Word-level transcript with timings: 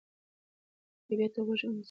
طبیعت 1.05 1.31
ته 1.33 1.39
غوږ 1.45 1.61
ونیسئ. 1.65 1.79